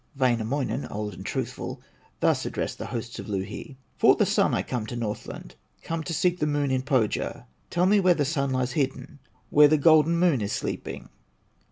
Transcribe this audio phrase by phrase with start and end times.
[0.17, 1.79] Wainamoinen, old and truthful,
[2.21, 6.11] Thus addressed the hosts of Louhi: "For the Sun I come to Northland, Come to
[6.11, 9.19] seek the Moon in Pohya; Tell me where the Sun lies hidden,
[9.51, 11.09] Where the golden Moon is sleeping."